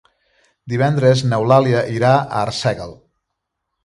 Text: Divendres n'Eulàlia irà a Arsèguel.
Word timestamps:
Divendres 0.71 1.19
n'Eulàlia 1.33 1.83
irà 1.97 2.09
a 2.13 2.39
Arsèguel. 2.39 2.97